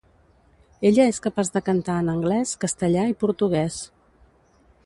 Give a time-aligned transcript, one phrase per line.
[0.89, 3.81] Ella és capaç de cantar en anglès, castellà i portuguès.